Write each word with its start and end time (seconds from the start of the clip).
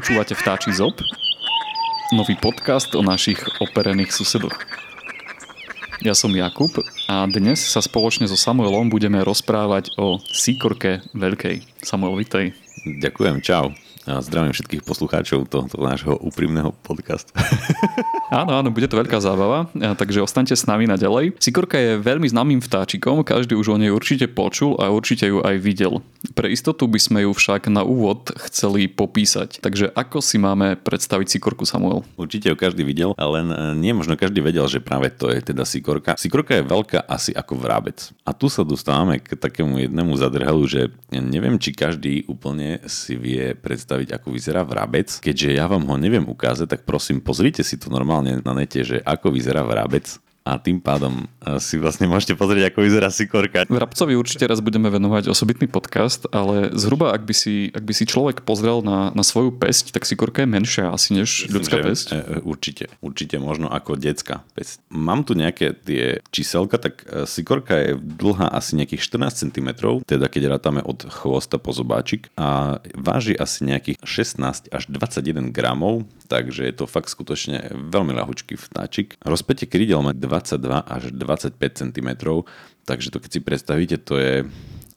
Počúvate 0.00 0.32
Vtáči 0.32 0.72
zob? 0.72 0.96
Nový 2.16 2.32
podcast 2.40 2.88
o 2.96 3.04
našich 3.04 3.36
operených 3.60 4.16
susedoch. 4.16 4.56
Ja 6.00 6.16
som 6.16 6.32
Jakub 6.32 6.72
a 7.04 7.28
dnes 7.28 7.60
sa 7.60 7.84
spoločne 7.84 8.24
so 8.24 8.32
Samuelom 8.32 8.88
budeme 8.88 9.20
rozprávať 9.20 9.92
o 10.00 10.16
síkorke 10.24 11.04
veľkej. 11.12 11.84
Samuel, 11.84 12.16
vitej. 12.16 12.56
Ďakujem, 12.80 13.44
čau. 13.44 13.76
A 14.08 14.24
zdravím 14.24 14.56
všetkých 14.56 14.80
poslucháčov 14.80 15.44
tohto 15.44 15.76
nášho 15.76 16.16
úprimného 16.16 16.72
podcastu. 16.80 17.36
Áno, 18.30 18.62
áno, 18.62 18.70
bude 18.70 18.86
to 18.86 18.94
veľká 18.94 19.18
zábava, 19.18 19.66
takže 19.74 20.22
ostaňte 20.22 20.54
s 20.54 20.62
nami 20.62 20.86
naďalej. 20.86 21.34
Sikorka 21.42 21.74
je 21.74 21.98
veľmi 21.98 22.30
známym 22.30 22.62
vtáčikom, 22.62 23.26
každý 23.26 23.58
už 23.58 23.74
o 23.74 23.76
nej 23.76 23.90
určite 23.90 24.30
počul 24.30 24.78
a 24.78 24.86
určite 24.94 25.26
ju 25.26 25.42
aj 25.42 25.58
videl. 25.58 25.98
Pre 26.38 26.46
istotu 26.46 26.86
by 26.86 27.00
sme 27.02 27.18
ju 27.26 27.34
však 27.34 27.66
na 27.66 27.82
úvod 27.82 28.30
chceli 28.46 28.86
popísať. 28.86 29.58
Takže 29.58 29.90
ako 29.90 30.22
si 30.22 30.38
máme 30.38 30.78
predstaviť 30.78 31.26
sikorku, 31.26 31.66
Samuel? 31.66 32.06
Určite 32.14 32.54
ju 32.54 32.56
každý 32.56 32.86
videl, 32.86 33.18
len 33.18 33.50
nie 33.82 33.90
možno 33.90 34.14
každý 34.14 34.38
vedel, 34.38 34.70
že 34.70 34.78
práve 34.78 35.10
to 35.10 35.26
je 35.34 35.50
teda 35.50 35.66
sikorka. 35.66 36.14
Sikorka 36.14 36.54
je 36.54 36.70
veľká 36.70 37.10
asi 37.10 37.34
ako 37.34 37.58
vrabec. 37.58 38.14
A 38.22 38.30
tu 38.30 38.46
sa 38.46 38.62
dostávame 38.62 39.18
k 39.18 39.34
takému 39.34 39.90
jednému 39.90 40.14
zadrhalu, 40.14 40.70
že 40.70 40.94
neviem, 41.10 41.58
či 41.58 41.74
každý 41.74 42.30
úplne 42.30 42.78
si 42.86 43.18
vie 43.18 43.58
predstaviť, 43.58 43.89
ako 43.98 44.28
vyzerá 44.30 44.62
vrabec. 44.62 45.10
Keďže 45.18 45.58
ja 45.58 45.66
vám 45.66 45.82
ho 45.88 45.96
neviem 45.98 46.22
ukázať, 46.22 46.66
tak 46.78 46.82
prosím, 46.86 47.18
pozrite 47.18 47.66
si 47.66 47.74
to 47.80 47.90
normálne 47.90 48.38
na 48.44 48.52
nete, 48.54 48.86
že 48.86 49.02
ako 49.02 49.34
vyzerá 49.34 49.66
vrabec 49.66 50.06
a 50.50 50.58
tým 50.58 50.82
pádom 50.82 51.30
eh, 51.46 51.62
si 51.62 51.78
vlastne 51.78 52.10
môžete 52.10 52.34
pozrieť, 52.34 52.74
ako 52.74 52.82
vyzerá 52.82 53.08
sikorka. 53.14 53.70
Vrabcovi 53.70 54.18
určite 54.18 54.50
raz 54.50 54.58
budeme 54.58 54.90
venovať 54.90 55.30
osobitný 55.30 55.70
podcast, 55.70 56.26
ale 56.34 56.74
zhruba, 56.74 57.14
ak 57.14 57.22
by 57.22 57.34
si, 57.34 57.70
ak 57.70 57.86
by 57.86 57.94
si 57.94 58.04
človek 58.10 58.42
pozrel 58.42 58.82
na, 58.82 59.14
na 59.14 59.22
svoju 59.22 59.54
pesť, 59.54 59.94
tak 59.94 60.02
sikorka 60.02 60.42
je 60.42 60.48
menšia 60.50 60.90
asi 60.90 61.14
než 61.14 61.46
Myslím, 61.46 61.54
ľudská 61.54 61.76
pesť. 61.86 62.06
Eh, 62.10 62.42
určite, 62.42 62.90
určite 62.98 63.38
možno 63.38 63.70
ako 63.70 63.94
detská 63.94 64.42
pesť. 64.58 64.82
Mám 64.90 65.22
tu 65.22 65.38
nejaké 65.38 65.78
tie 65.78 66.18
číselka, 66.34 66.82
tak 66.82 67.06
sikorka 67.30 67.76
je 67.78 67.90
dlhá 67.94 68.50
asi 68.50 68.74
nejakých 68.74 69.06
14 69.06 69.46
cm, 69.46 69.68
teda 70.02 70.26
keď 70.26 70.58
rátame 70.58 70.80
od 70.82 71.06
chvosta 71.06 71.60
po 71.60 71.70
zobáčik 71.70 72.32
a 72.34 72.80
váži 72.96 73.36
asi 73.36 73.62
nejakých 73.68 74.02
16 74.02 74.72
až 74.72 74.82
21 74.88 75.54
gramov, 75.54 76.08
takže 76.30 76.62
je 76.70 76.74
to 76.78 76.86
fakt 76.86 77.10
skutočne 77.10 77.74
veľmi 77.90 78.14
ľahučký 78.14 78.54
vtáčik. 78.54 79.18
Rozpätie 79.26 79.66
krídel 79.66 79.98
má 79.98 80.14
22 80.14 80.62
až 80.86 81.10
25 81.10 81.58
cm, 81.58 82.08
takže 82.86 83.10
to 83.10 83.18
keď 83.18 83.30
si 83.34 83.40
predstavíte, 83.42 83.96
to 83.98 84.14
je 84.14 84.34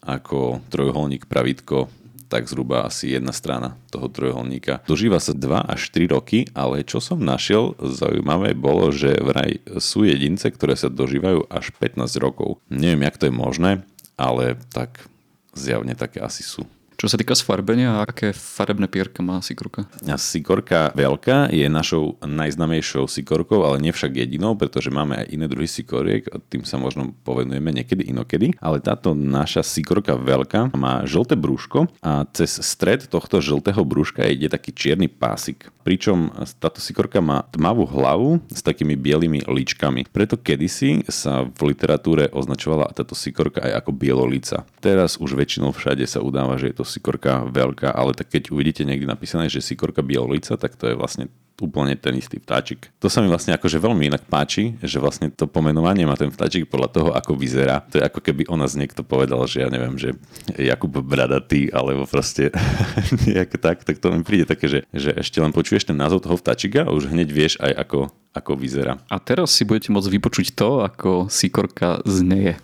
ako 0.06 0.62
trojuholník 0.70 1.26
pravítko, 1.26 1.90
tak 2.30 2.50
zhruba 2.50 2.90
asi 2.90 3.14
jedna 3.14 3.30
strana 3.30 3.78
toho 3.94 4.10
trojuholníka. 4.10 4.82
Dožíva 4.90 5.22
sa 5.22 5.38
2 5.38 5.70
až 5.70 5.82
3 5.94 6.14
roky, 6.14 6.50
ale 6.58 6.82
čo 6.82 6.98
som 6.98 7.22
našiel 7.22 7.78
zaujímavé 7.78 8.58
bolo, 8.58 8.90
že 8.90 9.14
vraj 9.22 9.62
sú 9.78 10.02
jedince, 10.02 10.50
ktoré 10.50 10.74
sa 10.74 10.90
dožívajú 10.90 11.46
až 11.50 11.70
15 11.78 12.10
rokov. 12.18 12.58
Neviem, 12.74 13.06
jak 13.06 13.22
to 13.22 13.30
je 13.30 13.34
možné, 13.34 13.72
ale 14.18 14.58
tak 14.74 15.06
zjavne 15.54 15.94
také 15.94 16.26
asi 16.26 16.42
sú. 16.42 16.66
Čo 17.04 17.12
sa 17.12 17.20
týka 17.20 17.36
sfarbenia, 17.36 18.00
aké 18.00 18.32
farebné 18.32 18.88
pierka 18.88 19.20
má 19.20 19.44
sikorka? 19.44 19.84
Sikorka 20.16 20.96
veľká 20.96 21.52
je 21.52 21.68
našou 21.68 22.16
najznamejšou 22.24 23.12
sikorkou, 23.12 23.60
ale 23.68 23.84
nevšak 23.84 24.24
jedinou, 24.24 24.56
pretože 24.56 24.88
máme 24.88 25.20
aj 25.20 25.28
iné 25.36 25.52
druhy 25.52 25.68
sikoriek, 25.68 26.24
tým 26.48 26.64
sa 26.64 26.80
možno 26.80 27.12
povenujeme 27.28 27.76
niekedy 27.76 28.08
inokedy, 28.08 28.56
ale 28.64 28.80
táto 28.80 29.12
naša 29.12 29.68
sikorka 29.68 30.16
veľká 30.16 30.72
má 30.80 31.04
žlté 31.04 31.36
brúško 31.36 31.92
a 32.00 32.24
cez 32.32 32.64
stred 32.64 33.04
tohto 33.12 33.44
žltého 33.44 33.84
brúška 33.84 34.24
ide 34.24 34.48
taký 34.48 34.72
čierny 34.72 35.12
pásik. 35.12 35.68
Pričom 35.84 36.32
táto 36.64 36.80
sikorka 36.80 37.20
má 37.20 37.44
tmavú 37.52 37.84
hlavu 37.84 38.40
s 38.48 38.64
takými 38.64 38.96
bielými 38.96 39.44
líčkami. 39.44 40.08
Preto 40.08 40.40
kedysi 40.40 41.04
sa 41.12 41.44
v 41.44 41.76
literatúre 41.76 42.32
označovala 42.32 42.96
táto 42.96 43.12
sikorka 43.12 43.60
aj 43.60 43.84
ako 43.84 43.92
bielolica. 43.92 44.64
Teraz 44.80 45.20
už 45.20 45.36
väčšinou 45.36 45.76
všade 45.76 46.08
sa 46.08 46.24
udáva, 46.24 46.56
že 46.56 46.72
je 46.72 46.80
to 46.80 46.88
sikorka 46.94 47.50
veľká, 47.50 47.90
ale 47.90 48.14
tak 48.14 48.30
keď 48.30 48.54
uvidíte 48.54 48.86
niekde 48.86 49.10
napísané, 49.10 49.50
že 49.50 49.66
sikorka 49.66 50.06
bielolica, 50.06 50.54
tak 50.54 50.78
to 50.78 50.94
je 50.94 50.96
vlastne 50.96 51.26
úplne 51.62 51.94
ten 51.94 52.18
istý 52.18 52.42
vtáčik. 52.42 52.90
To 52.98 53.08
sa 53.12 53.22
mi 53.22 53.30
vlastne 53.30 53.54
akože 53.54 53.78
veľmi 53.78 54.10
inak 54.10 54.26
páči, 54.26 54.74
že 54.82 54.98
vlastne 54.98 55.30
to 55.30 55.46
pomenovanie 55.46 56.04
má 56.10 56.18
ten 56.18 56.34
vtáčik 56.34 56.66
podľa 56.66 56.90
toho, 56.90 57.10
ako 57.14 57.38
vyzerá. 57.38 57.86
To 57.94 58.02
je 58.02 58.08
ako 58.08 58.20
keby 58.20 58.50
o 58.50 58.58
nás 58.58 58.74
niekto 58.74 59.06
povedal, 59.06 59.46
že 59.46 59.62
ja 59.62 59.70
neviem, 59.70 59.94
že 59.96 60.18
Jakub 60.58 60.92
Bradatý, 61.06 61.70
alebo 61.70 62.10
proste 62.10 62.50
nejak 63.30 63.62
tak, 63.62 63.86
tak 63.86 64.02
to 64.02 64.10
mi 64.10 64.26
príde 64.26 64.50
také, 64.50 64.66
že, 64.66 64.80
že 64.90 65.14
ešte 65.14 65.38
len 65.38 65.54
počuješ 65.54 65.94
ten 65.94 65.98
názov 65.98 66.26
toho 66.26 66.36
vtáčika 66.36 66.90
a 66.90 66.94
už 66.94 67.14
hneď 67.14 67.30
vieš 67.30 67.54
aj 67.62 67.72
ako, 67.86 68.00
ako 68.34 68.52
vyzerá. 68.58 68.98
A 69.08 69.22
teraz 69.22 69.54
si 69.54 69.64
budete 69.64 69.94
môcť 69.94 70.10
vypočuť 70.10 70.58
to, 70.58 70.82
ako 70.82 71.30
sikorka 71.30 72.02
zneje. 72.04 72.58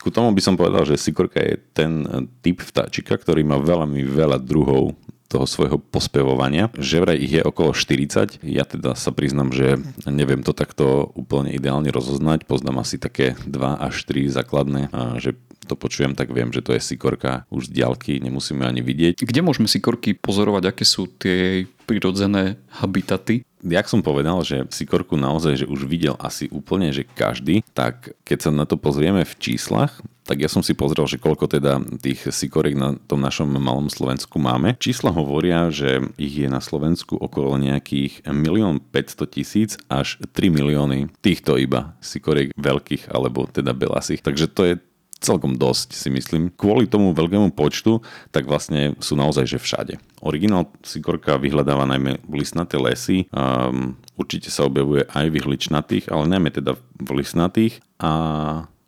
Ku 0.00 0.08
tomu 0.08 0.32
by 0.32 0.40
som 0.40 0.56
povedal, 0.56 0.88
že 0.88 0.96
sikorka 0.96 1.44
je 1.44 1.60
ten 1.76 2.08
typ 2.40 2.64
vtáčika, 2.64 3.20
ktorý 3.20 3.44
má 3.44 3.60
veľmi 3.60 4.00
veľa 4.02 4.40
druhov 4.40 4.96
toho 5.30 5.46
svojho 5.46 5.78
pospevovania, 5.78 6.74
že 6.74 6.98
vraj 6.98 7.14
ich 7.14 7.38
je 7.38 7.42
okolo 7.46 7.70
40. 7.70 8.42
Ja 8.42 8.66
teda 8.66 8.98
sa 8.98 9.14
priznam, 9.14 9.54
že 9.54 9.78
neviem 10.02 10.42
to 10.42 10.50
takto 10.50 11.14
úplne 11.14 11.54
ideálne 11.54 11.86
rozoznať. 11.94 12.50
Poznám 12.50 12.82
asi 12.82 12.98
také 12.98 13.38
2 13.46 13.78
až 13.78 13.94
3 14.10 14.26
základné, 14.26 14.90
a 14.90 15.22
že 15.22 15.38
to 15.70 15.78
počujem, 15.78 16.18
tak 16.18 16.34
viem, 16.34 16.50
že 16.50 16.66
to 16.66 16.74
je 16.74 16.82
sikorka 16.82 17.46
už 17.46 17.70
z 17.70 17.78
diálky, 17.78 18.18
nemusíme 18.18 18.66
ani 18.66 18.82
vidieť. 18.82 19.22
Kde 19.22 19.40
môžeme 19.46 19.70
sikorky 19.70 20.18
pozorovať, 20.18 20.74
aké 20.74 20.82
sú 20.82 21.06
tie 21.06 21.70
prirodzené 21.86 22.58
habitaty? 22.82 23.46
Jak 23.60 23.86
som 23.92 24.00
povedal, 24.00 24.40
že 24.40 24.64
sikorku 24.72 25.20
naozaj, 25.20 25.64
že 25.64 25.66
už 25.68 25.84
videl 25.84 26.16
asi 26.16 26.48
úplne, 26.48 26.92
že 26.92 27.04
každý, 27.04 27.60
tak 27.76 28.16
keď 28.24 28.38
sa 28.48 28.50
na 28.50 28.64
to 28.64 28.80
pozrieme 28.80 29.24
v 29.24 29.34
číslach, 29.36 30.00
tak 30.24 30.46
ja 30.46 30.48
som 30.48 30.62
si 30.62 30.78
pozrel, 30.78 31.10
že 31.10 31.18
koľko 31.18 31.50
teda 31.50 31.82
tých 31.98 32.30
sikoriek 32.30 32.78
na 32.78 32.94
tom 33.10 33.18
našom 33.18 33.50
malom 33.50 33.90
Slovensku 33.90 34.38
máme. 34.38 34.78
Čísla 34.78 35.10
hovoria, 35.10 35.74
že 35.74 36.06
ich 36.14 36.38
je 36.38 36.46
na 36.46 36.62
Slovensku 36.62 37.18
okolo 37.18 37.58
nejakých 37.58 38.22
1 38.22 38.38
500 38.94 39.26
tisíc 39.26 39.74
až 39.90 40.22
3 40.30 40.54
milióny 40.54 41.10
týchto 41.18 41.58
iba 41.58 41.98
sikoriek 41.98 42.54
veľkých 42.54 43.10
alebo 43.10 43.50
teda 43.50 43.74
belasých. 43.74 44.22
Takže 44.22 44.46
to 44.54 44.62
je 44.70 44.74
celkom 45.20 45.54
dosť, 45.54 45.92
si 45.92 46.08
myslím. 46.08 46.48
Kvôli 46.56 46.88
tomu 46.88 47.12
veľkému 47.12 47.52
počtu, 47.52 48.00
tak 48.32 48.48
vlastne 48.48 48.96
sú 48.98 49.14
naozaj 49.14 49.46
že 49.46 49.58
všade. 49.60 49.94
Originál 50.24 50.72
Sikorka 50.80 51.36
vyhľadáva 51.36 51.84
najmä 51.84 52.24
listnaté 52.32 52.80
lesy, 52.80 53.28
um, 53.32 53.96
určite 54.16 54.48
sa 54.48 54.64
objavuje 54.64 55.04
aj 55.12 55.26
v 55.28 55.38
ihličnatých, 55.44 56.08
ale 56.08 56.24
najmä 56.28 56.48
teda 56.52 56.76
v 56.76 57.10
listnatých 57.20 57.84
a 58.00 58.12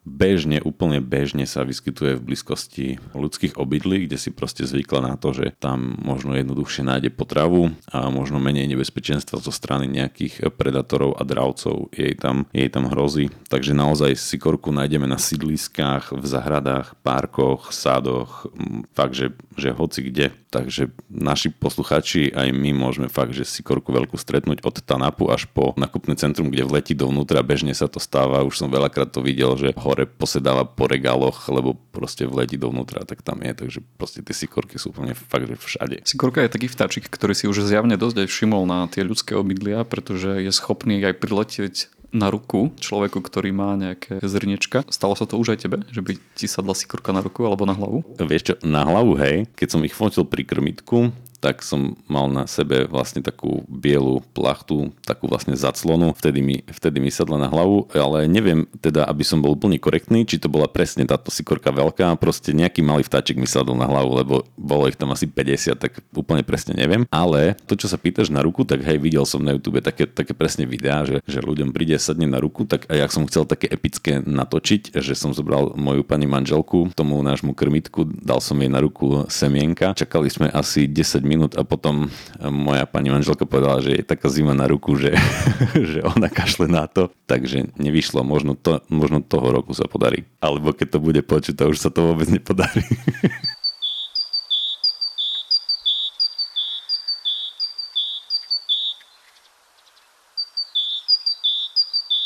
bežne, 0.03 0.59
úplne 0.59 0.99
bežne 0.99 1.47
sa 1.47 1.63
vyskytuje 1.63 2.19
v 2.19 2.25
blízkosti 2.27 2.87
ľudských 3.15 3.55
obydlí, 3.55 4.11
kde 4.11 4.19
si 4.19 4.35
proste 4.35 4.67
zvykla 4.67 5.01
na 5.03 5.15
to, 5.15 5.31
že 5.31 5.55
tam 5.63 5.95
možno 6.03 6.35
jednoduchšie 6.35 6.83
nájde 6.83 7.11
potravu 7.15 7.71
a 7.87 8.11
možno 8.11 8.43
menej 8.43 8.67
nebezpečenstva 8.75 9.39
zo 9.39 9.55
strany 9.55 9.87
nejakých 9.87 10.51
predátorov 10.59 11.15
a 11.19 11.23
dravcov 11.23 11.95
jej 11.95 12.19
tam, 12.19 12.51
jej 12.51 12.67
tam 12.67 12.91
hrozí. 12.91 13.31
Takže 13.47 13.73
naozaj 13.79 14.19
sikorku 14.19 14.75
nájdeme 14.75 15.07
na 15.07 15.23
sídliskách, 15.23 16.11
v 16.13 16.25
zahradách, 16.27 16.99
parkoch, 17.07 17.71
sádoch, 17.71 18.51
fakt, 18.99 19.15
že, 19.15 19.31
hoci 19.71 20.11
kde. 20.11 20.42
Takže 20.53 20.93
naši 21.09 21.49
posluchači 21.49 22.29
aj 22.37 22.53
my 22.53 22.77
môžeme 22.77 23.09
fakt, 23.09 23.33
že 23.33 23.49
sikorku 23.49 23.89
veľkú 23.89 24.21
stretnúť 24.21 24.61
od 24.61 24.85
Tanapu 24.85 25.33
až 25.33 25.49
po 25.49 25.73
nakupné 25.81 26.13
centrum, 26.21 26.53
kde 26.53 26.69
vletí 26.69 26.93
dovnútra, 26.93 27.41
bežne 27.41 27.73
sa 27.73 27.89
to 27.89 27.97
stáva, 27.97 28.45
už 28.45 28.61
som 28.61 28.69
veľakrát 28.69 29.09
to 29.09 29.25
videl, 29.25 29.57
že 29.57 29.73
ho 29.73 29.93
hore 29.93 30.05
posedáva 30.05 30.69
po 30.69 30.85
regáloch, 30.85 31.49
lebo 31.49 31.81
proste 31.97 32.29
vletí 32.29 32.61
dovnútra, 32.61 33.09
tak 33.09 33.25
tam 33.25 33.41
je, 33.41 33.53
takže 33.57 33.81
proste 33.97 34.21
tie 34.21 34.37
sikorky 34.37 34.77
sú 34.77 34.93
úplne 34.93 35.17
fakt, 35.17 35.49
že 35.49 35.57
všade. 35.57 35.97
Sikorka 36.05 36.45
je 36.45 36.53
taký 36.53 36.69
vtáčik, 36.69 37.09
ktorý 37.09 37.33
si 37.33 37.49
už 37.49 37.65
zjavne 37.65 37.97
dosť 37.97 38.25
aj 38.25 38.29
všimol 38.29 38.69
na 38.69 38.85
tie 38.93 39.09
ľudské 39.09 39.33
obydlia, 39.33 39.89
pretože 39.89 40.45
je 40.45 40.53
schopný 40.53 41.01
aj 41.01 41.17
priletieť 41.17 42.02
na 42.13 42.29
ruku 42.29 42.71
človeku, 42.77 43.25
ktorý 43.25 43.51
má 43.57 43.75
nejaké 43.75 44.21
zrniečka. 44.21 44.85
Stalo 44.93 45.17
sa 45.17 45.25
to 45.25 45.41
už 45.41 45.57
aj 45.57 45.65
tebe, 45.65 45.81
že 45.89 46.05
by 46.05 46.21
ti 46.37 46.47
sadla 46.47 46.77
sikorka 46.77 47.11
na 47.11 47.25
ruku 47.25 47.43
alebo 47.49 47.65
na 47.65 47.73
hlavu? 47.73 48.05
Vieš 48.21 48.43
čo, 48.53 48.55
na 48.63 48.85
hlavu, 48.85 49.17
hej, 49.19 49.49
keď 49.57 49.69
som 49.73 49.81
ich 49.83 49.97
fotil 49.97 50.29
pri 50.29 50.45
krmitku, 50.45 51.11
tak 51.43 51.67
som 51.67 51.99
mal 52.07 52.31
na 52.31 52.47
sebe 52.47 52.87
vlastne 52.87 53.19
takú 53.19 53.67
bielu 53.67 54.23
plachtu, 54.31 54.95
takú 55.03 55.27
vlastne 55.27 55.59
zaclonu, 55.59 56.15
vtedy 56.15 56.39
mi, 56.39 56.63
vtedy 56.71 57.03
mi 57.03 57.11
sadla 57.11 57.35
na 57.43 57.51
hlavu, 57.51 57.91
ale 57.91 58.31
neviem 58.31 58.71
teda, 58.79 59.03
aby 59.11 59.27
som 59.27 59.43
bol 59.43 59.59
úplne 59.59 59.83
korektný, 59.83 60.23
či 60.23 60.39
to 60.39 60.47
bola 60.47 60.71
presne 60.71 61.03
táto 61.03 61.35
sikorka 61.35 61.75
veľká, 61.75 62.15
proste 62.23 62.55
nejaký 62.55 62.87
malý 62.87 63.03
vtáčik 63.03 63.35
mi 63.35 63.51
sadol 63.51 63.75
na 63.75 63.91
hlavu, 63.91 64.23
lebo 64.23 64.35
bolo 64.55 64.87
ich 64.87 64.95
tam 64.95 65.11
asi 65.11 65.27
50, 65.27 65.83
tak 65.83 65.99
úplne 66.15 66.47
presne 66.47 66.79
neviem. 66.79 67.03
Ale 67.11 67.59
to, 67.67 67.75
čo 67.75 67.91
sa 67.91 67.99
pýtaš 67.99 68.31
na 68.31 68.39
ruku, 68.47 68.63
tak 68.63 68.87
hej, 68.87 69.03
videl 69.03 69.27
som 69.27 69.43
na 69.43 69.59
YouTube 69.59 69.83
také, 69.83 70.07
také 70.07 70.39
presne 70.39 70.63
videá, 70.63 71.03
že, 71.03 71.19
že 71.27 71.43
ľuďom 71.43 71.75
príde 71.75 71.99
sadne 71.99 72.31
na 72.31 72.39
ruku, 72.39 72.63
tak 72.71 72.87
a 72.87 72.95
ja 72.95 73.11
som 73.11 73.27
chcel 73.27 73.51
také 73.51 73.67
epické 73.67 74.23
natočiť, 74.23 74.95
že 74.95 75.19
som 75.19 75.35
zobral 75.35 75.75
moju 75.75 76.07
pani 76.07 76.31
manželku, 76.31 76.95
tomu 76.95 77.19
nášmu 77.19 77.59
krmitku, 77.59 78.07
dal 78.23 78.39
som 78.39 78.55
jej 78.63 78.71
na 78.71 78.79
ruku 78.79 79.27
semienka, 79.27 79.99
čakali 79.99 80.31
sme 80.31 80.47
asi 80.53 80.87
10 80.87 81.25
minút 81.25 81.32
a 81.37 81.63
potom 81.65 82.11
moja 82.39 82.85
pani 82.89 83.13
manželka 83.13 83.45
povedala, 83.49 83.85
že 83.85 84.01
je 84.01 84.05
taká 84.05 84.29
zima 84.29 84.53
na 84.53 84.69
ruku, 84.69 84.97
že, 84.97 85.17
že 85.91 86.05
ona 86.05 86.29
kašle 86.29 86.69
na 86.69 86.87
to, 86.87 87.11
takže 87.29 87.73
nevyšlo, 87.77 88.25
možno, 88.25 88.59
to, 88.59 88.81
možno 88.93 89.25
toho 89.25 89.53
roku 89.53 89.73
sa 89.73 89.89
podarí. 89.89 90.25
Alebo 90.39 90.73
keď 90.73 90.97
to 90.97 90.99
bude 91.01 91.23
počuť, 91.25 91.55
to 91.59 91.65
už 91.73 91.79
sa 91.79 91.91
to 91.93 92.13
vôbec 92.13 92.29
nepodarí. 92.29 92.85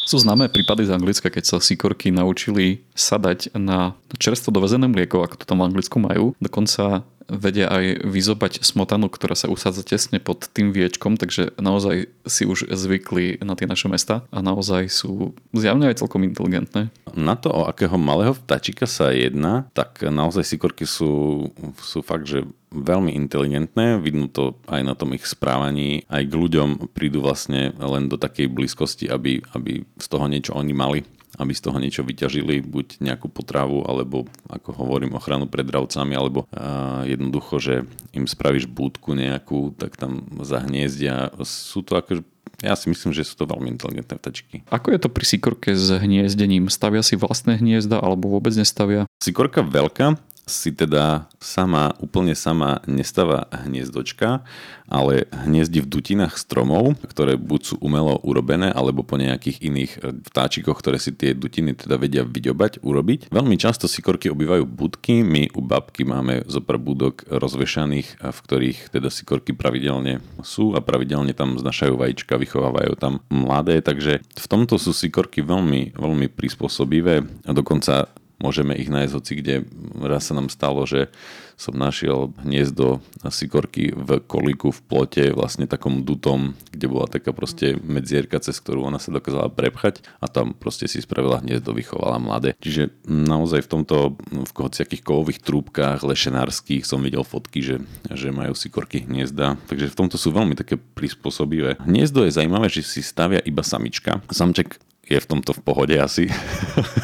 Sú 0.06 0.22
známe 0.22 0.46
prípady 0.46 0.86
z 0.86 0.94
Anglicka, 0.94 1.34
keď 1.34 1.42
sa 1.42 1.56
sikorky 1.58 2.14
naučili 2.14 2.86
sadať 2.94 3.50
na 3.58 3.98
čerstvo 4.22 4.54
dovezené 4.54 4.86
mlieko, 4.86 5.18
ako 5.18 5.42
to 5.42 5.50
tam 5.50 5.58
v 5.58 5.66
Anglicku 5.66 5.98
majú. 5.98 6.30
Dokonca 6.38 7.02
vedia 7.26 7.70
aj 7.70 8.06
vyzobať 8.06 8.62
smotanu, 8.62 9.10
ktorá 9.10 9.34
sa 9.34 9.50
usádza 9.50 9.82
tesne 9.82 10.22
pod 10.22 10.46
tým 10.50 10.70
viečkom, 10.70 11.18
takže 11.18 11.54
naozaj 11.58 12.10
si 12.26 12.46
už 12.46 12.70
zvykli 12.70 13.42
na 13.42 13.58
tie 13.58 13.66
naše 13.66 13.90
mesta 13.90 14.22
a 14.30 14.38
naozaj 14.42 14.86
sú 14.90 15.34
zjavne 15.50 15.90
aj 15.90 16.02
celkom 16.02 16.22
inteligentné. 16.22 16.90
Na 17.14 17.34
to, 17.34 17.50
o 17.50 17.66
akého 17.66 17.98
malého 17.98 18.34
vtačika 18.34 18.86
sa 18.86 19.10
jedná, 19.10 19.66
tak 19.74 20.02
naozaj 20.02 20.46
sikorky 20.46 20.86
sú, 20.86 21.50
sú 21.82 22.00
fakt, 22.02 22.30
že 22.30 22.46
veľmi 22.70 23.14
inteligentné, 23.14 23.98
vidno 24.02 24.28
to 24.28 24.58
aj 24.68 24.82
na 24.82 24.94
tom 24.98 25.14
ich 25.16 25.24
správaní, 25.24 26.04
aj 26.10 26.28
k 26.28 26.34
ľuďom 26.34 26.68
prídu 26.92 27.22
vlastne 27.24 27.72
len 27.78 28.10
do 28.10 28.18
takej 28.20 28.52
blízkosti, 28.52 29.06
aby, 29.08 29.40
aby 29.54 29.86
z 29.96 30.06
toho 30.06 30.26
niečo 30.28 30.52
oni 30.54 30.74
mali 30.76 31.00
aby 31.36 31.52
z 31.52 31.62
toho 31.62 31.76
niečo 31.78 32.02
vyťažili, 32.02 32.64
buď 32.64 33.00
nejakú 33.04 33.28
potravu, 33.28 33.84
alebo 33.84 34.24
ako 34.48 34.72
hovorím, 34.76 35.16
ochranu 35.16 35.46
pred 35.46 35.68
dravcami, 35.68 36.12
alebo 36.16 36.48
uh, 36.50 37.04
jednoducho, 37.04 37.60
že 37.60 37.74
im 38.16 38.24
spravíš 38.24 38.66
búdku 38.68 39.12
nejakú, 39.12 39.76
tak 39.76 40.00
tam 40.00 40.26
zahniezdia. 40.40 41.32
Sú 41.44 41.84
to 41.84 42.00
akože 42.00 42.24
ja 42.64 42.72
si 42.72 42.88
myslím, 42.88 43.12
že 43.12 43.28
sú 43.28 43.36
to 43.36 43.44
veľmi 43.44 43.68
inteligentné 43.68 44.16
vtačky. 44.16 44.64
Ako 44.72 44.88
je 44.88 45.00
to 45.04 45.12
pri 45.12 45.28
sikorke 45.28 45.76
s 45.76 45.92
hniezdením? 45.92 46.72
Stavia 46.72 47.04
si 47.04 47.12
vlastné 47.20 47.60
hniezda 47.60 48.00
alebo 48.00 48.32
vôbec 48.32 48.56
nestavia? 48.56 49.04
Sikorka 49.20 49.60
veľká 49.60 50.16
si 50.46 50.70
teda 50.70 51.26
sama, 51.42 51.98
úplne 51.98 52.38
sama 52.38 52.78
nestáva 52.86 53.50
hniezdočka, 53.66 54.46
ale 54.86 55.26
hniezdi 55.42 55.82
v 55.82 55.90
dutinách 55.90 56.38
stromov, 56.38 56.94
ktoré 57.02 57.34
buď 57.34 57.60
sú 57.66 57.74
umelo 57.82 58.22
urobené, 58.22 58.70
alebo 58.70 59.02
po 59.02 59.18
nejakých 59.18 59.58
iných 59.58 59.92
e, 59.98 60.00
vtáčikoch, 60.30 60.78
ktoré 60.78 61.02
si 61.02 61.10
tie 61.10 61.34
dutiny 61.34 61.74
teda 61.74 61.98
vedia 61.98 62.22
vyďobať, 62.22 62.78
urobiť. 62.86 63.34
Veľmi 63.34 63.58
často 63.58 63.90
sikorky 63.90 64.30
obývajú 64.30 64.62
budky, 64.70 65.26
my 65.26 65.50
u 65.50 65.66
babky 65.66 66.06
máme 66.06 66.46
zo 66.46 66.62
pár 66.62 66.78
budok 66.78 67.26
rozvešaných, 67.26 68.22
v 68.22 68.38
ktorých 68.38 68.94
teda 68.94 69.10
sikorky 69.10 69.50
pravidelne 69.50 70.22
sú 70.46 70.78
a 70.78 70.80
pravidelne 70.80 71.34
tam 71.34 71.58
znašajú 71.58 71.98
vajíčka, 71.98 72.38
vychovávajú 72.38 72.94
tam 72.94 73.18
mladé, 73.34 73.82
takže 73.82 74.22
v 74.22 74.46
tomto 74.46 74.78
sú 74.78 74.94
sikorky 74.94 75.42
veľmi, 75.42 75.98
veľmi 75.98 76.30
prispôsobivé 76.30 77.26
a 77.42 77.50
dokonca 77.50 78.14
Môžeme 78.36 78.76
ich 78.76 78.92
nájsť 78.92 79.12
hoci 79.16 79.32
kde. 79.40 79.54
Raz 80.02 80.28
sa 80.28 80.34
nám 80.36 80.52
stalo, 80.52 80.84
že 80.84 81.08
som 81.56 81.72
našiel 81.72 82.36
hniezdo 82.44 83.00
sikorky 83.32 83.88
v 83.96 84.20
koliku 84.28 84.68
v 84.70 84.80
plote, 84.84 85.24
vlastne 85.32 85.64
takom 85.64 86.04
dutom, 86.04 86.52
kde 86.68 86.86
bola 86.86 87.08
taká 87.08 87.32
proste 87.32 87.80
medzierka, 87.80 88.36
cez 88.44 88.60
ktorú 88.60 88.84
ona 88.84 89.00
sa 89.00 89.08
dokázala 89.08 89.48
prepchať 89.48 90.04
a 90.20 90.28
tam 90.28 90.52
proste 90.52 90.84
si 90.84 91.00
spravila 91.00 91.40
hniezdo, 91.40 91.72
vychovala 91.72 92.20
mladé. 92.20 92.52
Čiže 92.60 92.92
naozaj 93.08 93.64
v 93.64 93.72
tomto, 93.72 93.96
v 94.20 94.52
hociakých 94.52 95.00
kovových 95.00 95.40
trúbkach 95.40 96.04
lešenárskych 96.04 96.84
som 96.84 97.00
videl 97.00 97.24
fotky, 97.24 97.64
že, 97.64 97.76
že 98.12 98.28
majú 98.36 98.52
sikorky 98.52 99.08
hniezda, 99.08 99.56
takže 99.64 99.88
v 99.88 99.98
tomto 99.98 100.20
sú 100.20 100.36
veľmi 100.36 100.52
také 100.60 100.76
prispôsobivé. 100.76 101.80
Hniezdo 101.80 102.28
je 102.28 102.36
zaujímavé, 102.36 102.68
že 102.68 102.84
si 102.84 103.00
stavia 103.00 103.40
iba 103.48 103.64
samička. 103.64 104.20
Samček 104.28 104.76
je 105.06 105.18
v 105.22 105.26
tomto 105.26 105.54
v 105.54 105.60
pohode 105.62 105.94
asi. 105.94 106.26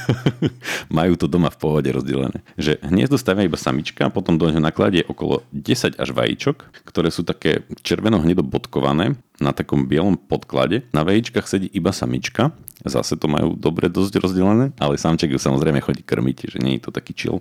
Majú 0.98 1.14
to 1.14 1.30
doma 1.30 1.54
v 1.54 1.58
pohode 1.62 1.86
rozdelené. 1.86 2.42
Že 2.58 2.82
hniezdo 2.82 3.14
stavia 3.14 3.46
iba 3.46 3.54
samička, 3.54 4.10
potom 4.10 4.34
do 4.36 4.50
neho 4.50 4.58
nakladie 4.58 5.06
okolo 5.06 5.46
10 5.54 6.02
až 6.02 6.08
vajíčok, 6.10 6.82
ktoré 6.82 7.14
sú 7.14 7.22
také 7.22 7.62
červeno-hnedo 7.86 8.42
bodkované 8.42 9.14
na 9.38 9.54
takom 9.54 9.86
bielom 9.86 10.18
podklade. 10.18 10.82
Na 10.90 11.06
vajíčkach 11.06 11.46
sedí 11.46 11.70
iba 11.70 11.94
samička, 11.94 12.50
zase 12.84 13.14
to 13.18 13.26
majú 13.30 13.54
dobre 13.54 13.86
dosť 13.90 14.22
rozdelené, 14.22 14.74
ale 14.78 14.98
samček 14.98 15.34
ju 15.34 15.38
samozrejme 15.38 15.82
chodí 15.82 16.02
krmiť, 16.02 16.56
že 16.56 16.58
nie 16.58 16.78
je 16.78 16.88
to 16.88 16.90
taký 16.90 17.12
chill, 17.14 17.38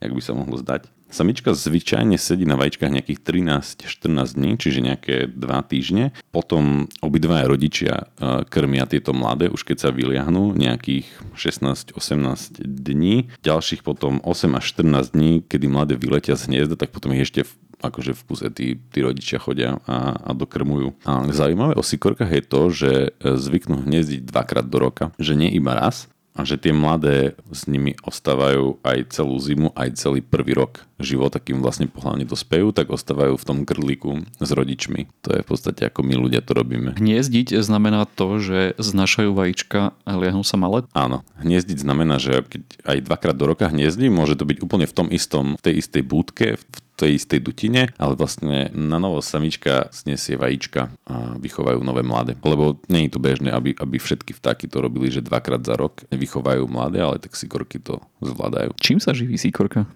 jak 0.00 0.12
by 0.12 0.22
sa 0.22 0.32
mohlo 0.36 0.56
zdať. 0.56 0.88
Samička 1.08 1.56
zvyčajne 1.56 2.20
sedí 2.20 2.44
na 2.44 2.60
vajíčkach 2.60 2.92
nejakých 2.92 3.24
13-14 3.24 4.36
dní, 4.36 4.50
čiže 4.60 4.84
nejaké 4.84 5.16
2 5.24 5.40
týždne. 5.72 6.12
Potom 6.36 6.84
obidvaja 7.00 7.48
rodičia 7.48 8.12
e, 8.20 8.44
krmia 8.44 8.84
tieto 8.84 9.16
mladé, 9.16 9.48
už 9.48 9.64
keď 9.64 9.88
sa 9.88 9.88
vyliahnú, 9.88 10.52
nejakých 10.52 11.08
16-18 11.32 12.60
dní. 12.60 13.32
Ďalších 13.40 13.80
potom 13.80 14.20
8 14.20 14.60
až 14.60 14.64
14 14.76 15.16
dní, 15.16 15.40
kedy 15.48 15.66
mladé 15.72 15.96
vyletia 15.96 16.36
z 16.36 16.52
hniezda, 16.52 16.76
tak 16.76 16.92
potom 16.92 17.16
ich 17.16 17.24
ešte 17.24 17.48
akože 17.82 18.12
v 18.14 18.22
kuse 18.26 18.48
tí, 18.50 18.66
tí 18.90 18.98
rodičia 19.02 19.38
chodia 19.38 19.78
a, 19.86 20.18
a 20.18 20.30
dokrmujú. 20.34 20.98
A 21.06 21.26
zaujímavé 21.30 21.78
o 21.78 21.84
sikorkách 21.84 22.30
je 22.30 22.42
to, 22.42 22.60
že 22.70 22.92
e, 22.92 23.10
zvyknú 23.38 23.86
hniezdiť 23.86 24.26
dvakrát 24.26 24.66
do 24.66 24.78
roka, 24.78 25.04
že 25.16 25.38
nie 25.38 25.50
iba 25.54 25.74
raz, 25.74 26.10
a 26.38 26.46
že 26.46 26.54
tie 26.54 26.70
mladé 26.70 27.34
s 27.50 27.66
nimi 27.66 27.98
ostávajú 28.06 28.78
aj 28.86 29.10
celú 29.10 29.34
zimu, 29.42 29.74
aj 29.74 29.98
celý 29.98 30.22
prvý 30.22 30.54
rok 30.54 30.86
života, 31.02 31.42
kým 31.42 31.58
vlastne 31.58 31.90
pohľadne 31.90 32.22
dospejú, 32.22 32.70
tak 32.70 32.94
ostávajú 32.94 33.34
v 33.34 33.46
tom 33.46 33.58
krlíku 33.66 34.22
s 34.38 34.50
rodičmi. 34.54 35.10
To 35.26 35.34
je 35.34 35.42
v 35.42 35.48
podstate 35.50 35.90
ako 35.90 36.06
my 36.06 36.14
ľudia 36.14 36.38
to 36.38 36.54
robíme. 36.54 36.94
Hniezdiť 36.94 37.58
znamená 37.58 38.06
to, 38.06 38.38
že 38.38 38.78
znašajú 38.78 39.34
vajíčka 39.34 39.98
a 40.06 40.12
liehnú 40.14 40.46
sa 40.46 40.54
malé? 40.54 40.86
Áno. 40.94 41.26
Hniezdiť 41.42 41.82
znamená, 41.82 42.22
že 42.22 42.46
keď 42.46 42.62
aj 42.86 42.98
dvakrát 43.02 43.34
do 43.34 43.50
roka 43.50 43.66
hniezdí, 43.66 44.06
môže 44.06 44.38
to 44.38 44.46
byť 44.46 44.62
úplne 44.62 44.86
v 44.86 44.94
tom 44.94 45.10
istom, 45.10 45.58
v 45.58 45.62
tej 45.66 45.74
istej 45.82 46.02
búdke, 46.06 46.46
v 46.54 46.62
tej 46.98 47.22
istej 47.22 47.38
dutine, 47.38 47.82
ale 47.94 48.18
vlastne 48.18 48.74
na 48.74 48.98
novo 48.98 49.22
samička 49.22 49.86
snesie 49.94 50.34
vajíčka 50.34 50.90
a 51.06 51.38
vychovajú 51.38 51.78
nové 51.86 52.02
mladé. 52.02 52.34
Lebo 52.42 52.82
nie 52.90 53.06
je 53.06 53.14
to 53.14 53.22
bežné, 53.22 53.54
aby, 53.54 53.78
aby 53.78 53.96
všetky 54.02 54.34
vtáky 54.34 54.66
to 54.66 54.82
robili, 54.82 55.06
že 55.06 55.22
dvakrát 55.22 55.62
za 55.62 55.78
rok 55.78 56.02
vychovajú 56.10 56.66
mladé, 56.66 56.98
ale 56.98 57.22
tak 57.22 57.38
sikorky 57.38 57.78
to 57.78 58.02
zvládajú. 58.18 58.74
Čím 58.82 58.98
sa 58.98 59.14
živí 59.14 59.38
sikorka? 59.38 59.86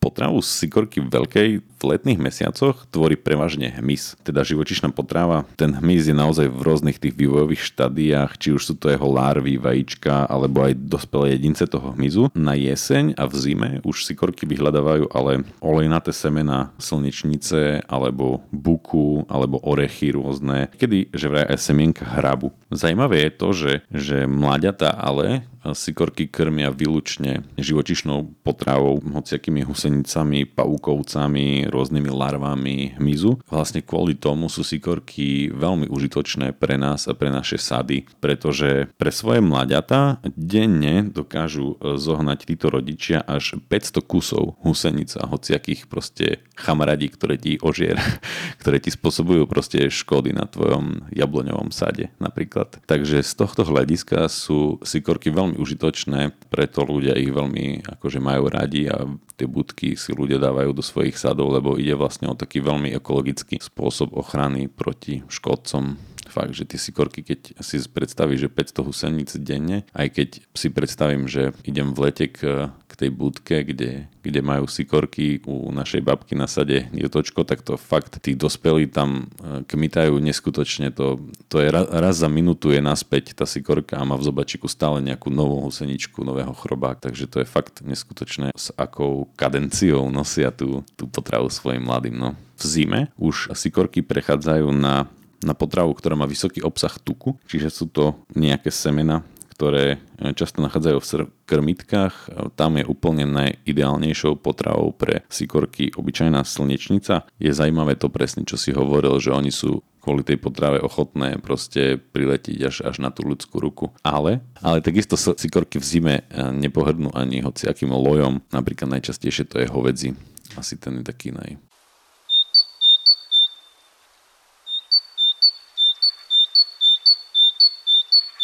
Potravu 0.00 0.40
sikorky 0.40 1.04
veľkej 1.04 1.75
letných 1.86 2.18
mesiacoch 2.18 2.88
tvorí 2.90 3.14
prevažne 3.14 3.70
hmyz, 3.78 4.18
teda 4.26 4.42
živočišná 4.42 4.90
potrava. 4.90 5.46
Ten 5.54 5.76
hmyz 5.78 6.10
je 6.10 6.16
naozaj 6.16 6.46
v 6.50 6.60
rôznych 6.66 6.98
tých 6.98 7.14
vývojových 7.14 7.62
štádiách, 7.62 8.34
či 8.40 8.50
už 8.50 8.62
sú 8.62 8.74
to 8.74 8.90
jeho 8.90 9.06
larvy, 9.06 9.56
vajíčka, 9.60 10.26
alebo 10.26 10.66
aj 10.66 10.74
dospelé 10.76 11.38
jedince 11.38 11.64
toho 11.70 11.94
hmyzu. 11.94 12.34
Na 12.34 12.58
jeseň 12.58 13.14
a 13.14 13.24
v 13.30 13.34
zime 13.38 13.70
už 13.86 14.02
sikorky 14.02 14.44
vyhľadávajú 14.44 15.14
ale 15.14 15.46
olejnaté 15.62 16.10
semena, 16.10 16.74
slnečnice, 16.82 17.86
alebo 17.86 18.42
buku, 18.50 19.24
alebo 19.30 19.62
orechy 19.62 20.10
rôzne, 20.10 20.68
kedy 20.74 21.14
že 21.14 21.26
vraj 21.30 21.46
aj 21.46 21.58
semienka 21.62 22.04
hrabu. 22.04 22.50
Zajímavé 22.72 23.28
je 23.28 23.32
to, 23.32 23.48
že, 23.54 23.72
že 23.94 24.16
mláďatá 24.26 24.90
ale 24.90 25.46
sikorky 25.74 26.30
krmia 26.30 26.70
výlučne 26.70 27.42
živočišnou 27.58 28.46
potravou, 28.46 29.02
hociakými 29.02 29.66
husenicami, 29.66 30.46
pavúkovcami, 30.46 31.66
rôznymi 31.76 32.08
larvami 32.08 32.96
hmyzu. 32.96 33.44
Vlastne 33.52 33.84
kvôli 33.84 34.16
tomu 34.16 34.48
sú 34.48 34.64
sikorky 34.64 35.52
veľmi 35.52 35.92
užitočné 35.92 36.56
pre 36.56 36.80
nás 36.80 37.04
a 37.04 37.12
pre 37.12 37.28
naše 37.28 37.60
sady, 37.60 38.08
pretože 38.18 38.88
pre 38.96 39.12
svoje 39.12 39.44
mlaďata 39.44 40.24
denne 40.32 41.04
dokážu 41.12 41.76
e, 41.76 42.00
zohnať 42.00 42.38
títo 42.48 42.72
rodičia 42.72 43.20
až 43.20 43.60
500 43.68 44.00
kusov 44.08 44.56
husenic 44.64 45.12
a 45.20 45.28
hociakých 45.28 45.84
proste 45.86 46.40
chamradí, 46.56 47.12
ktoré 47.12 47.36
ti 47.36 47.60
ožier, 47.60 48.00
ktoré 48.64 48.80
ti 48.80 48.88
spôsobujú 48.88 49.44
proste 49.44 49.92
škody 49.92 50.32
na 50.32 50.48
tvojom 50.48 51.12
jabloňovom 51.12 51.68
sade 51.74 52.08
napríklad. 52.16 52.80
Takže 52.88 53.20
z 53.20 53.32
tohto 53.36 53.66
hľadiska 53.68 54.30
sú 54.32 54.80
sikorky 54.80 55.28
veľmi 55.28 55.60
užitočné, 55.60 56.32
preto 56.48 56.86
ľudia 56.86 57.18
ich 57.18 57.28
veľmi 57.28 57.84
akože 57.98 58.18
majú 58.22 58.48
radi 58.48 58.88
a 58.88 59.04
tie 59.36 59.44
budky 59.44 59.94
si 59.98 60.16
ľudia 60.16 60.40
dávajú 60.40 60.72
do 60.72 60.80
svojich 60.80 61.20
sadov, 61.20 61.52
lebo 61.56 61.80
ide 61.80 61.96
vlastne 61.96 62.28
o 62.28 62.36
taký 62.36 62.60
veľmi 62.60 62.92
ekologický 62.92 63.56
spôsob 63.58 64.12
ochrany 64.12 64.68
proti 64.68 65.24
škodcom 65.32 66.15
fakt, 66.28 66.52
že 66.54 66.68
tie 66.68 66.80
sikorky, 66.80 67.24
keď 67.24 67.58
si 67.62 67.80
predstavíš, 67.86 68.46
že 68.46 68.50
500 68.52 68.88
huseníc 68.88 69.30
denne, 69.40 69.86
aj 69.96 70.08
keď 70.12 70.28
si 70.52 70.68
predstavím, 70.68 71.26
že 71.26 71.56
idem 71.64 71.92
v 71.92 71.98
lete 72.10 72.26
k, 72.30 72.70
k 72.72 72.92
tej 72.94 73.10
budke, 73.10 73.62
kde, 73.66 74.06
kde 74.22 74.40
majú 74.42 74.66
sikorky 74.66 75.42
u 75.46 75.70
našej 75.70 76.02
babky 76.02 76.34
na 76.34 76.46
sade 76.46 76.88
jotočko, 76.94 77.44
tak 77.44 77.62
to 77.62 77.78
fakt 77.78 78.18
tí 78.22 78.32
dospelí 78.34 78.88
tam 78.88 79.28
e, 79.40 79.62
kmitajú 79.66 80.18
neskutočne. 80.18 80.94
To, 80.96 81.20
to 81.50 81.60
je 81.60 81.68
raz, 81.68 81.86
raz 81.90 82.14
za 82.22 82.28
minútu 82.30 82.72
je 82.72 82.80
naspäť 82.80 83.36
tá 83.36 83.44
sikorka 83.44 83.98
a 83.98 84.06
má 84.08 84.16
v 84.16 84.26
zobačiku 84.26 84.66
stále 84.70 85.04
nejakú 85.04 85.28
novú 85.28 85.62
huseničku, 85.66 86.24
nového 86.24 86.52
chrobák, 86.54 87.02
takže 87.02 87.28
to 87.28 87.42
je 87.42 87.46
fakt 87.46 87.82
neskutočné, 87.82 88.54
s 88.56 88.72
akou 88.74 89.28
kadenciou 89.36 90.08
nosia 90.08 90.50
tú, 90.50 90.82
tú 90.96 91.06
potravu 91.10 91.50
svojim 91.52 91.84
mladým. 91.84 92.16
No. 92.16 92.34
V 92.56 92.64
zime 92.64 93.00
už 93.20 93.52
sikorky 93.52 94.00
prechádzajú 94.00 94.72
na 94.72 95.04
na 95.46 95.54
potravu, 95.54 95.94
ktorá 95.94 96.18
má 96.18 96.26
vysoký 96.26 96.60
obsah 96.66 96.92
tuku, 96.98 97.38
čiže 97.46 97.70
sú 97.70 97.86
to 97.86 98.18
nejaké 98.34 98.74
semena, 98.74 99.22
ktoré 99.56 99.96
eh, 99.96 100.36
často 100.36 100.60
nachádzajú 100.60 100.98
v 101.00 101.08
krmitkách. 101.48 102.14
Tam 102.60 102.76
je 102.76 102.84
úplne 102.84 103.24
najideálnejšou 103.24 104.36
potravou 104.36 104.92
pre 104.92 105.24
sikorky 105.32 105.94
obyčajná 105.96 106.44
slnečnica. 106.44 107.24
Je 107.40 107.48
zaujímavé 107.54 107.96
to 107.96 108.12
presne, 108.12 108.44
čo 108.44 108.60
si 108.60 108.76
hovoril, 108.76 109.16
že 109.16 109.32
oni 109.32 109.48
sú 109.48 109.80
kvôli 110.04 110.22
tej 110.22 110.38
potrave 110.38 110.78
ochotné 110.78 111.42
proste 111.42 111.98
priletiť 111.98 112.58
až, 112.62 112.76
až 112.86 113.02
na 113.02 113.10
tú 113.10 113.26
ľudskú 113.26 113.58
ruku. 113.58 113.90
Ale, 114.06 114.38
ale 114.62 114.78
takisto 114.78 115.18
sikorky 115.18 115.80
v 115.80 115.88
zime 115.88 116.14
eh, 116.20 116.52
nepohrdnú 116.52 117.16
ani 117.16 117.40
hociakým 117.40 117.90
lojom. 117.90 118.44
Napríklad 118.52 118.92
najčastejšie 119.00 119.48
to 119.48 119.64
je 119.64 119.72
hovedzi. 119.72 120.12
Asi 120.54 120.78
ten 120.78 121.02
je 121.02 121.04
taký 121.04 121.34
naj, 121.34 121.58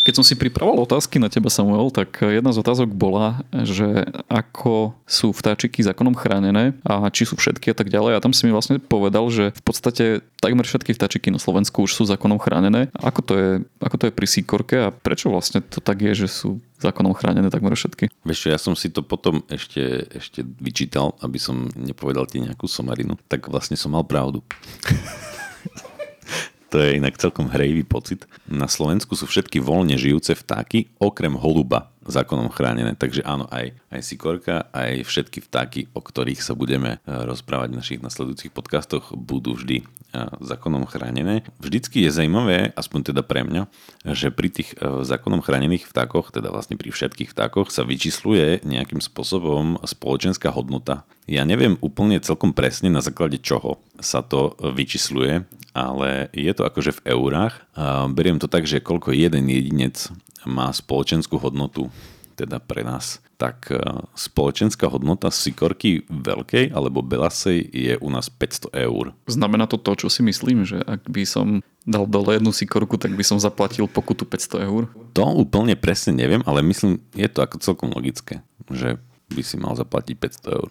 Keď 0.03 0.19
som 0.19 0.27
si 0.27 0.35
pripravoval 0.35 0.83
otázky 0.83 1.23
na 1.23 1.31
teba, 1.31 1.47
Samuel, 1.47 1.95
tak 1.95 2.27
jedna 2.27 2.51
z 2.51 2.59
otázok 2.59 2.91
bola, 2.91 3.47
že 3.63 4.03
ako 4.27 4.99
sú 5.07 5.31
vtáčiky 5.31 5.79
zákonom 5.87 6.19
chránené 6.19 6.75
a 6.83 7.07
či 7.07 7.23
sú 7.23 7.39
všetky 7.39 7.71
a 7.71 7.77
tak 7.79 7.87
ďalej. 7.87 8.19
A 8.19 8.23
tam 8.23 8.35
si 8.35 8.43
mi 8.43 8.51
vlastne 8.51 8.83
povedal, 8.83 9.31
že 9.31 9.55
v 9.55 9.63
podstate 9.63 10.05
takmer 10.43 10.67
všetky 10.67 10.91
vtáčiky 10.91 11.31
na 11.31 11.39
Slovensku 11.39 11.87
už 11.87 11.95
sú 11.95 12.03
zákonom 12.11 12.43
chránené. 12.43 12.91
Ako 12.99 13.21
to 13.23 13.33
je, 13.39 13.51
ako 13.79 13.97
to 14.03 14.05
je 14.11 14.17
pri 14.19 14.27
síkorke 14.27 14.77
a 14.83 14.91
prečo 14.91 15.31
vlastne 15.31 15.63
to 15.63 15.79
tak 15.79 16.03
je, 16.03 16.27
že 16.27 16.29
sú 16.29 16.59
zákonom 16.83 17.15
chránené 17.15 17.47
takmer 17.47 17.79
všetky? 17.79 18.11
Vieš 18.27 18.51
ja 18.51 18.59
som 18.59 18.75
si 18.75 18.91
to 18.91 19.07
potom 19.07 19.47
ešte, 19.47 20.11
ešte 20.11 20.43
vyčítal, 20.59 21.15
aby 21.23 21.39
som 21.39 21.71
nepovedal 21.79 22.27
ti 22.27 22.43
nejakú 22.43 22.67
somarinu. 22.67 23.15
Tak 23.31 23.47
vlastne 23.47 23.79
som 23.79 23.95
mal 23.95 24.03
pravdu. 24.03 24.43
To 26.73 26.81
je 26.81 26.97
inak 26.97 27.21
celkom 27.21 27.53
hrejivý 27.53 27.85
pocit. 27.85 28.25
Na 28.49 28.65
Slovensku 28.65 29.13
sú 29.13 29.29
všetky 29.29 29.61
voľne 29.61 30.01
žijúce 30.01 30.33
vtáky, 30.33 30.89
okrem 30.97 31.37
holuba 31.37 31.92
zákonom 32.07 32.51
chránené. 32.51 32.99
Takže 32.99 33.23
áno, 33.23 33.47
aj, 33.51 33.75
aj 33.91 34.01
sikorka, 34.03 34.67
aj 34.75 35.07
všetky 35.07 35.39
vtáky, 35.47 35.81
o 35.95 36.01
ktorých 36.03 36.43
sa 36.43 36.59
budeme 36.59 36.99
eh, 36.99 37.01
rozprávať 37.07 37.69
v 37.73 37.79
našich 37.79 38.01
nasledujúcich 38.03 38.51
podcastoch, 38.51 39.15
budú 39.15 39.55
vždy 39.55 39.83
eh, 39.83 39.87
zákonom 40.43 40.87
chránené. 40.91 41.47
Vždycky 41.63 42.07
je 42.07 42.15
zaujímavé, 42.15 42.75
aspoň 42.75 43.15
teda 43.15 43.23
pre 43.23 43.47
mňa, 43.47 43.63
že 44.15 44.35
pri 44.35 44.49
tých 44.51 44.75
eh, 44.79 45.07
zákonom 45.07 45.43
chránených 45.43 45.87
vtákoch, 45.91 46.35
teda 46.35 46.51
vlastne 46.51 46.75
pri 46.75 46.91
všetkých 46.91 47.31
vtákoch, 47.31 47.71
sa 47.71 47.87
vyčísluje 47.87 48.67
nejakým 48.67 48.99
spôsobom 48.99 49.79
spoločenská 49.87 50.51
hodnota. 50.51 51.07
Ja 51.31 51.47
neviem 51.47 51.79
úplne 51.79 52.19
celkom 52.19 52.51
presne 52.51 52.91
na 52.91 52.99
základe 52.99 53.39
čoho 53.39 53.79
sa 54.03 54.27
to 54.27 54.59
vyčísluje, 54.59 55.47
ale 55.71 56.29
je 56.35 56.51
to 56.51 56.67
akože 56.67 56.99
v 56.99 57.15
eurách. 57.15 57.63
Beriem 58.11 58.43
to 58.43 58.51
tak, 58.51 58.67
že 58.67 58.83
koľko 58.83 59.15
jeden 59.15 59.47
jedinec 59.47 60.11
má 60.49 60.71
spoločenskú 60.73 61.39
hodnotu, 61.39 61.89
teda 62.35 62.59
pre 62.59 62.83
nás. 62.83 63.21
Tak 63.37 63.71
e, 63.71 63.79
spoločenská 64.17 64.89
hodnota 64.89 65.29
Sikorky 65.29 66.07
veľkej 66.09 66.73
alebo 66.73 67.05
Belasej 67.05 67.69
je 67.71 67.95
u 67.99 68.09
nás 68.09 68.31
500 68.31 68.73
eur. 68.87 69.13
Znamená 69.29 69.67
to 69.67 69.79
to, 69.79 70.07
čo 70.07 70.09
si 70.09 70.23
myslím, 70.25 70.65
že 70.65 70.81
ak 70.83 71.07
by 71.07 71.23
som 71.27 71.47
dal 71.83 72.07
dole 72.07 72.39
jednu 72.39 72.55
Sikorku, 72.55 72.99
tak 72.99 73.15
by 73.19 73.25
som 73.27 73.43
zaplatil 73.43 73.91
pokutu 73.91 74.25
500 74.25 74.69
eur? 74.69 74.89
To 75.19 75.25
úplne 75.35 75.75
presne 75.75 76.15
neviem, 76.15 76.43
ale 76.47 76.63
myslím, 76.63 77.03
je 77.13 77.27
to 77.27 77.43
ako 77.43 77.59
celkom 77.59 77.91
logické, 77.91 78.41
že 78.71 78.99
by 79.33 79.43
si 79.43 79.57
mal 79.59 79.75
zaplatiť 79.75 80.15
500 80.47 80.59
eur. 80.59 80.71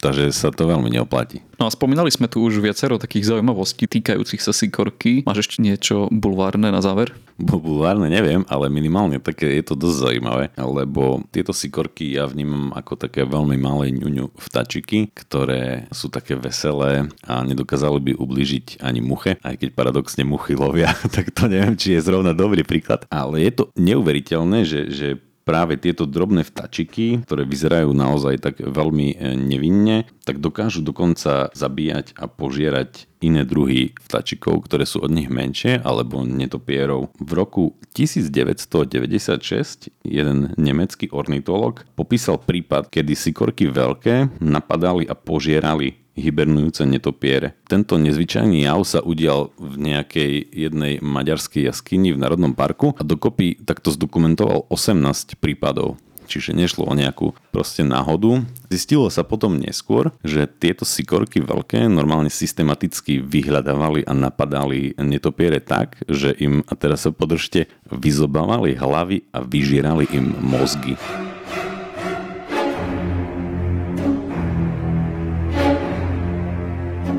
Takže 0.00 0.32
sa 0.32 0.48
to 0.48 0.64
veľmi 0.64 0.88
neoplatí. 0.88 1.44
No 1.60 1.68
a 1.68 1.70
spomínali 1.70 2.08
sme 2.08 2.24
tu 2.24 2.40
už 2.40 2.64
viacero 2.64 2.96
takých 2.96 3.36
zaujímavostí 3.36 3.84
týkajúcich 3.84 4.40
sa 4.40 4.56
Sikorky. 4.56 5.28
Máš 5.28 5.44
ešte 5.44 5.60
niečo 5.60 6.08
bulvárne 6.08 6.72
na 6.72 6.80
záver? 6.80 7.12
Bulvárne 7.36 8.08
neviem, 8.08 8.40
ale 8.48 8.72
minimálne 8.72 9.20
také 9.20 9.60
je 9.60 9.64
to 9.68 9.76
dosť 9.76 9.96
zaujímavé, 10.08 10.44
lebo 10.56 11.20
tieto 11.28 11.52
Sikorky 11.52 12.16
ja 12.16 12.24
vnímam 12.24 12.72
ako 12.72 12.96
také 12.96 13.28
veľmi 13.28 13.60
malé 13.60 13.92
ňuňu 13.92 14.32
vtačiky, 14.40 15.12
ktoré 15.12 15.84
sú 15.92 16.08
také 16.08 16.32
veselé 16.32 17.12
a 17.28 17.44
nedokázali 17.44 18.00
by 18.00 18.12
ubližiť 18.16 18.80
ani 18.80 19.04
muche, 19.04 19.36
aj 19.44 19.60
keď 19.60 19.68
paradoxne 19.76 20.24
muchy 20.24 20.56
lovia, 20.60 20.96
tak 21.12 21.28
to 21.36 21.44
neviem, 21.44 21.76
či 21.76 21.96
je 21.96 22.04
zrovna 22.08 22.32
dobrý 22.32 22.64
príklad. 22.64 23.04
Ale 23.12 23.44
je 23.44 23.52
to 23.52 23.64
neuveriteľné, 23.76 24.64
že, 24.64 24.80
že 24.88 25.08
práve 25.44 25.76
tieto 25.80 26.06
drobné 26.06 26.46
vtačiky, 26.46 27.24
ktoré 27.24 27.48
vyzerajú 27.48 27.90
naozaj 27.90 28.38
tak 28.40 28.60
veľmi 28.60 29.08
e, 29.14 29.16
nevinne, 29.34 30.04
tak 30.22 30.38
dokážu 30.38 30.84
dokonca 30.84 31.50
zabíjať 31.52 32.14
a 32.16 32.28
požierať 32.30 33.10
iné 33.20 33.44
druhy 33.44 33.92
vtačikov, 34.00 34.64
ktoré 34.64 34.88
sú 34.88 35.04
od 35.04 35.12
nich 35.12 35.28
menšie, 35.28 35.84
alebo 35.84 36.24
netopierov. 36.24 37.12
V 37.20 37.32
roku 37.36 37.76
1996 37.92 39.92
jeden 40.06 40.54
nemecký 40.56 41.12
ornitolog 41.12 41.84
popísal 41.96 42.40
prípad, 42.40 42.88
kedy 42.88 43.12
sikorky 43.12 43.68
veľké 43.68 44.40
napadali 44.40 45.04
a 45.04 45.14
požierali 45.18 46.00
hibernujúce 46.18 46.86
netopiere. 46.86 47.58
Tento 47.66 47.96
nezvyčajný 47.98 48.66
jav 48.66 48.82
sa 48.86 49.00
udial 49.04 49.54
v 49.60 49.74
nejakej 49.78 50.32
jednej 50.50 50.98
maďarskej 50.98 51.70
jaskyni 51.70 52.14
v 52.14 52.20
Národnom 52.20 52.54
parku 52.54 52.94
a 52.98 53.02
dokopy 53.02 53.60
takto 53.62 53.94
zdokumentoval 53.94 54.70
18 54.70 55.38
prípadov 55.38 56.00
čiže 56.30 56.54
nešlo 56.54 56.86
o 56.86 56.94
nejakú 56.94 57.34
proste 57.50 57.82
náhodu. 57.82 58.46
Zistilo 58.70 59.10
sa 59.10 59.26
potom 59.26 59.58
neskôr, 59.58 60.14
že 60.22 60.46
tieto 60.46 60.86
sikorky 60.86 61.42
veľké 61.42 61.90
normálne 61.90 62.30
systematicky 62.30 63.18
vyhľadávali 63.18 64.06
a 64.06 64.14
napadali 64.14 64.94
netopiere 64.94 65.58
tak, 65.58 65.98
že 66.06 66.30
im, 66.38 66.62
a 66.70 66.78
teraz 66.78 67.02
sa 67.02 67.10
podržte, 67.10 67.66
vyzobávali 67.90 68.78
hlavy 68.78 69.26
a 69.34 69.42
vyžírali 69.42 70.06
im 70.14 70.30
mozgy. 70.38 70.94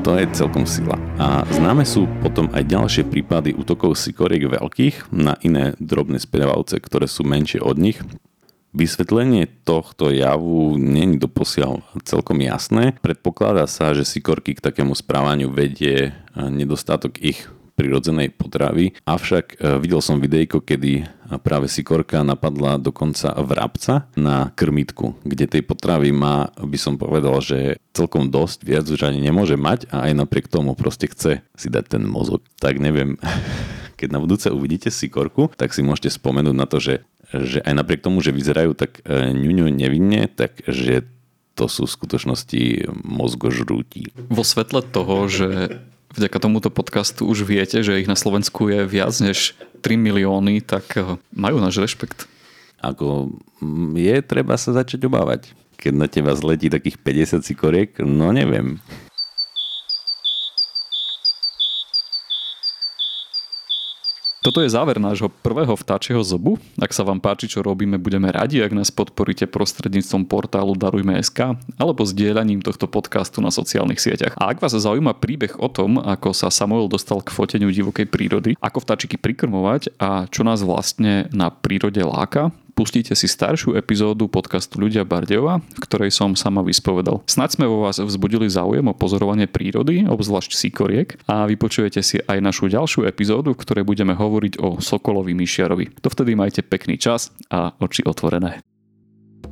To 0.02 0.18
je 0.18 0.26
celkom 0.34 0.66
sila. 0.66 0.98
A 1.14 1.46
známe 1.46 1.86
sú 1.86 2.10
potom 2.26 2.50
aj 2.50 2.66
ďalšie 2.66 3.06
prípady 3.06 3.54
útokov 3.54 3.94
sikoriek 3.94 4.50
veľkých 4.50 5.14
na 5.14 5.38
iné 5.46 5.78
drobné 5.78 6.18
spievavce, 6.18 6.82
ktoré 6.82 7.06
sú 7.06 7.22
menšie 7.22 7.62
od 7.62 7.78
nich. 7.78 8.02
Vysvetlenie 8.74 9.46
tohto 9.62 10.10
javu 10.10 10.74
není 10.74 11.22
doposiaľ 11.22 11.86
celkom 12.02 12.42
jasné. 12.42 12.98
Predpokladá 12.98 13.70
sa, 13.70 13.94
že 13.94 14.02
sikorky 14.02 14.58
k 14.58 14.64
takému 14.64 14.90
správaniu 14.98 15.54
vedie 15.54 16.10
nedostatok 16.34 17.22
ich 17.22 17.46
prirodzenej 17.82 18.30
potravy. 18.38 18.94
Avšak 19.02 19.58
e, 19.58 19.82
videl 19.82 19.98
som 19.98 20.22
videjko, 20.22 20.62
kedy 20.62 21.02
práve 21.42 21.66
sikorka 21.66 22.22
napadla 22.22 22.78
dokonca 22.78 23.34
vrabca 23.42 24.06
na 24.14 24.54
krmitku, 24.54 25.18
kde 25.26 25.58
tej 25.58 25.62
potravy 25.66 26.14
má, 26.14 26.54
by 26.54 26.78
som 26.78 26.94
povedal, 26.94 27.42
že 27.42 27.82
celkom 27.90 28.30
dosť, 28.30 28.62
viac 28.62 28.86
už 28.86 29.02
ani 29.08 29.18
nemôže 29.18 29.58
mať 29.58 29.88
a 29.90 30.06
aj 30.10 30.12
napriek 30.14 30.46
tomu 30.46 30.78
proste 30.78 31.08
chce 31.10 31.42
si 31.56 31.68
dať 31.72 31.98
ten 31.98 32.02
mozog. 32.06 32.46
Tak 32.62 32.78
neviem, 32.78 33.18
keď 33.98 34.08
na 34.14 34.22
budúce 34.22 34.46
uvidíte 34.52 34.94
sikorku, 34.94 35.50
tak 35.58 35.74
si 35.74 35.82
môžete 35.82 36.14
spomenúť 36.14 36.56
na 36.56 36.66
to, 36.70 36.78
že, 36.78 36.94
že 37.32 37.58
aj 37.64 37.74
napriek 37.74 38.04
tomu, 38.04 38.20
že 38.22 38.30
vyzerajú 38.30 38.78
tak 38.78 39.02
e, 39.02 39.32
ňuňu 39.32 39.66
nevinne, 39.72 40.30
tak 40.30 40.62
že 40.68 41.08
to 41.52 41.68
sú 41.68 41.84
v 41.84 41.94
skutočnosti 42.00 42.62
mozgožrúti. 43.04 44.08
Vo 44.32 44.40
svetle 44.40 44.80
toho, 44.80 45.28
že 45.28 45.84
vďaka 46.16 46.38
tomuto 46.38 46.68
podcastu 46.68 47.24
už 47.24 47.48
viete, 47.48 47.80
že 47.80 48.00
ich 48.00 48.08
na 48.08 48.16
Slovensku 48.16 48.68
je 48.68 48.84
viac 48.84 49.12
než 49.20 49.56
3 49.82 49.98
milióny, 49.98 50.62
tak 50.62 50.84
eh, 50.96 51.18
majú 51.32 51.58
náš 51.58 51.80
rešpekt. 51.80 52.30
Ako 52.82 53.32
mm, 53.62 53.94
je 53.96 54.16
treba 54.22 54.54
sa 54.58 54.74
začať 54.76 55.06
obávať. 55.08 55.54
Keď 55.80 55.92
na 55.98 56.06
teba 56.06 56.32
zletí 56.38 56.70
takých 56.70 56.98
50 57.00 57.42
cikoriek, 57.42 57.90
no 58.02 58.30
neviem. 58.30 58.78
Toto 64.42 64.58
je 64.58 64.74
záver 64.74 64.98
nášho 64.98 65.30
prvého 65.30 65.70
vtáčieho 65.78 66.18
zobu. 66.26 66.58
Ak 66.74 66.90
sa 66.90 67.06
vám 67.06 67.22
páči, 67.22 67.46
čo 67.46 67.62
robíme, 67.62 67.94
budeme 67.94 68.26
radi, 68.26 68.58
ak 68.58 68.74
nás 68.74 68.90
podporíte 68.90 69.46
prostredníctvom 69.46 70.26
portálu 70.26 70.74
Darujme.sk 70.74 71.54
alebo 71.78 72.02
zdieľaním 72.02 72.58
tohto 72.58 72.90
podcastu 72.90 73.38
na 73.38 73.54
sociálnych 73.54 74.02
sieťach. 74.02 74.34
A 74.42 74.50
ak 74.50 74.58
vás 74.58 74.74
zaujíma 74.74 75.14
príbeh 75.14 75.54
o 75.62 75.70
tom, 75.70 76.02
ako 76.02 76.34
sa 76.34 76.50
Samuel 76.50 76.90
dostal 76.90 77.22
k 77.22 77.30
foteniu 77.30 77.70
divokej 77.70 78.10
prírody, 78.10 78.50
ako 78.58 78.82
vtáčiky 78.82 79.14
prikrmovať 79.14 79.94
a 80.02 80.26
čo 80.26 80.42
nás 80.42 80.58
vlastne 80.66 81.30
na 81.30 81.54
prírode 81.54 82.02
láka, 82.02 82.50
pustíte 82.74 83.14
si 83.14 83.28
staršiu 83.28 83.76
epizódu 83.78 84.28
podcastu 84.28 84.80
Ľudia 84.82 85.04
Bardejova, 85.06 85.60
v 85.60 85.80
ktorej 85.84 86.10
som 86.10 86.34
sama 86.34 86.62
vyspovedal. 86.64 87.22
Snaď 87.28 87.50
sme 87.60 87.66
vo 87.68 87.84
vás 87.84 88.00
vzbudili 88.00 88.48
záujem 88.48 88.88
o 88.88 88.94
pozorovanie 88.96 89.46
prírody, 89.46 90.08
obzvlášť 90.08 90.56
síkoriek 90.56 91.20
a 91.28 91.44
vypočujete 91.46 92.02
si 92.02 92.18
aj 92.24 92.40
našu 92.40 92.68
ďalšiu 92.72 93.04
epizódu, 93.06 93.52
v 93.54 93.62
ktorej 93.62 93.84
budeme 93.84 94.16
hovoriť 94.16 94.58
o 94.58 94.80
Sokolovi 94.80 95.36
Myšiarovi. 95.36 96.00
Dovtedy 96.00 96.34
majte 96.34 96.64
pekný 96.64 96.96
čas 96.98 97.30
a 97.52 97.76
oči 97.78 98.02
otvorené. 98.08 98.64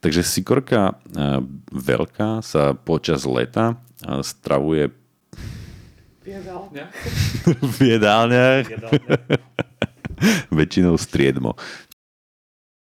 Takže 0.03 0.19
sikorka 0.19 0.91
e, 0.91 0.93
veľká 1.71 2.43
sa 2.43 2.75
počas 2.75 3.23
leta 3.23 3.79
e, 4.03 4.19
stravuje 4.19 4.91
v 6.23 6.39
jedálniach. 6.39 6.95
v 7.75 7.79
jedálniach. 7.95 8.65
Väčšinou 10.51 10.95
striedmo. 10.95 11.55